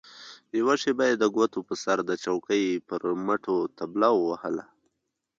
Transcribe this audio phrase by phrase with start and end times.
[0.59, 4.65] يوه شېبه يې د ګوتو په سر د چوکۍ پر مټو طبله ووهله.